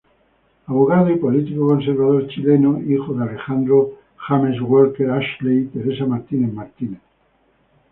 [0.65, 2.81] Abogado y político conservador chileno.
[2.81, 6.99] Hijo de Alejandro James Walker Ashley y Teresa Martínez Martínez.